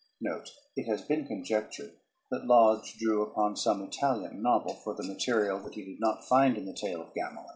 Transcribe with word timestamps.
[Footnote 0.19 0.49
1: 0.73 0.73
It 0.77 0.85
has 0.89 1.01
been 1.03 1.27
conjectured 1.27 1.93
that 2.31 2.47
Lodge 2.47 2.97
drew 2.97 3.21
upon 3.21 3.55
some 3.55 3.83
Italian 3.83 4.41
novel 4.41 4.73
for 4.83 4.95
the 4.95 5.03
material 5.05 5.59
that 5.59 5.75
he 5.75 5.85
did 5.85 5.99
not 5.99 6.25
find 6.27 6.57
in 6.57 6.65
"The 6.65 6.73
Tale 6.73 7.03
of 7.03 7.13
Gamelyn." 7.13 7.45